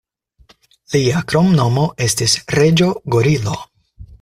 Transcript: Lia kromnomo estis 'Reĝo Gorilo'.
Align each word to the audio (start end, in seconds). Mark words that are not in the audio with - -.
Lia 0.93 1.21
kromnomo 1.33 1.85
estis 2.07 2.35
'Reĝo 2.55 2.91
Gorilo'. 3.17 3.63